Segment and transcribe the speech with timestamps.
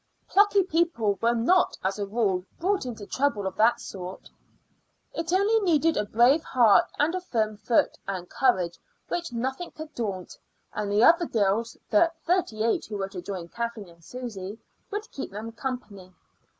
[0.27, 4.31] Plucky people were not as a rule brought into trouble of that sort.
[5.13, 8.79] It only needed a brave heart and a firm foot, and courage
[9.09, 10.39] which nothing could daunt;
[10.73, 14.57] and the other girls, the thirty eight who were to join Kathleen and Susy,
[14.89, 16.11] would keep them company.